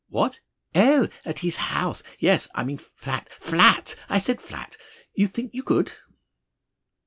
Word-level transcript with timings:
What? 0.09 0.39
Oh! 0.73 1.09
At 1.25 1.37
his 1.45 1.57
house. 1.57 2.01
Yes. 2.17 2.47
I 2.55 2.63
mean 2.63 2.79
flat. 2.79 3.31
Flat! 3.33 3.95
I 4.09 4.17
said 4.17 4.41
flat. 4.41 4.75
You 5.13 5.27
think 5.27 5.53
you 5.53 5.61
could?" 5.61 5.91